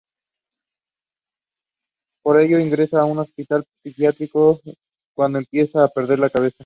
Por 2.23 2.39
ello 2.39 2.57
la 2.57 2.63
ingresan 2.63 3.05
en 3.05 3.11
un 3.11 3.19
hospital 3.19 3.65
psiquiátrico 3.83 4.59
cuando 5.15 5.37
empieza 5.39 5.83
a 5.83 5.87
perder 5.89 6.17
la 6.19 6.29
cabeza. 6.31 6.57